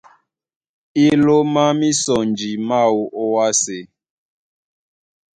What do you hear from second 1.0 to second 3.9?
Í lómá mísɔnji máō ó wásē.